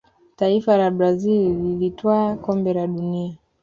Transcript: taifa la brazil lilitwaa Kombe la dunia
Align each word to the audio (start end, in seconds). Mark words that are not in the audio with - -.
taifa 0.35 0.77
la 0.77 0.91
brazil 0.91 1.55
lilitwaa 1.63 2.35
Kombe 2.35 2.73
la 2.73 2.87
dunia 2.87 3.37